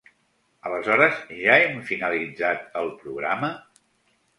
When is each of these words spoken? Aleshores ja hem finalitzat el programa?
Aleshores 0.69 1.21
ja 1.43 1.59
hem 1.67 1.77
finalitzat 1.93 2.69
el 2.85 2.95
programa? 3.07 3.57